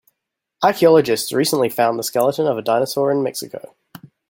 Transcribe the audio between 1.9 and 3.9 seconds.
the skeleton of a dinosaur in Mexico.